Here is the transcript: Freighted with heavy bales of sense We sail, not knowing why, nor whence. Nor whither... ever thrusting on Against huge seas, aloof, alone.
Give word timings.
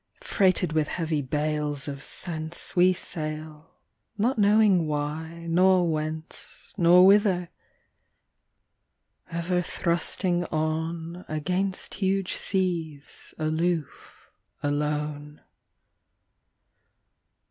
Freighted 0.23 0.73
with 0.73 0.87
heavy 0.87 1.21
bales 1.21 1.87
of 1.87 2.01
sense 2.01 2.75
We 2.75 2.91
sail, 2.91 3.75
not 4.17 4.39
knowing 4.39 4.87
why, 4.87 5.45
nor 5.47 5.91
whence. 5.91 6.73
Nor 6.75 7.05
whither... 7.05 7.49
ever 9.29 9.61
thrusting 9.61 10.43
on 10.45 11.23
Against 11.27 11.93
huge 11.93 12.33
seas, 12.33 13.35
aloof, 13.37 14.31
alone. 14.63 15.41